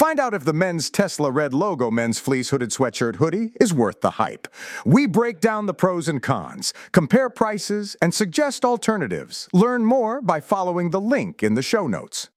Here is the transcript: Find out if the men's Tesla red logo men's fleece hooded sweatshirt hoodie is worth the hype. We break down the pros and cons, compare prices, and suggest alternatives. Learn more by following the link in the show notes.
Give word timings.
Find 0.00 0.18
out 0.18 0.32
if 0.32 0.44
the 0.44 0.54
men's 0.54 0.88
Tesla 0.88 1.30
red 1.30 1.52
logo 1.52 1.90
men's 1.90 2.18
fleece 2.18 2.48
hooded 2.48 2.70
sweatshirt 2.70 3.16
hoodie 3.16 3.52
is 3.60 3.74
worth 3.74 4.00
the 4.00 4.12
hype. 4.12 4.48
We 4.86 5.06
break 5.06 5.40
down 5.40 5.66
the 5.66 5.74
pros 5.74 6.08
and 6.08 6.22
cons, 6.22 6.72
compare 6.90 7.28
prices, 7.28 7.98
and 8.00 8.14
suggest 8.14 8.64
alternatives. 8.64 9.46
Learn 9.52 9.84
more 9.84 10.22
by 10.22 10.40
following 10.40 10.88
the 10.88 11.02
link 11.02 11.42
in 11.42 11.52
the 11.52 11.60
show 11.60 11.86
notes. 11.86 12.30